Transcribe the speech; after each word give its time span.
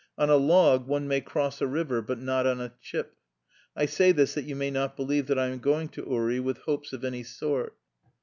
On 0.17 0.31
a 0.31 0.35
log 0.35 0.87
one 0.87 1.07
may 1.07 1.21
cross 1.21 1.61
a 1.61 1.67
river 1.67 2.01
but 2.01 2.17
not 2.19 2.47
on 2.47 2.59
a 2.59 2.73
chip. 2.81 3.17
I 3.75 3.85
say 3.85 4.11
this 4.11 4.33
that 4.33 4.45
you 4.45 4.55
may 4.55 4.71
not 4.71 4.97
believe 4.97 5.27
that 5.27 5.37
I 5.37 5.49
am 5.49 5.59
going 5.59 5.89
to 5.89 6.01
Uri 6.09 6.39
with 6.39 6.57
hopes 6.57 6.91
of 6.91 7.05
any 7.05 7.21
sort. 7.21 7.75